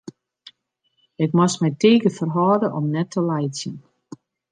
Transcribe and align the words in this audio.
Ik 1.23 1.29
moast 1.37 1.61
my 1.61 1.69
tige 1.81 2.09
ferhâlde 2.17 2.67
om 2.79 2.85
net 2.95 3.09
te 3.11 3.21
laitsjen. 3.29 3.75